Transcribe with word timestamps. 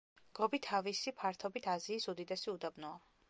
გობი 0.37 0.59
თავისი 0.67 1.13
ფართობით 1.19 1.69
აზიის 1.75 2.09
უდიდესი 2.15 2.53
უდაბნოა. 2.57 2.99